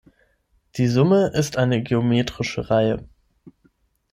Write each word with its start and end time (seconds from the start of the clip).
Die 0.77 0.87
Summe 0.87 1.27
ist 1.35 1.57
eine 1.57 1.83
geometrische 1.83 2.71
Reihe. 2.71 3.07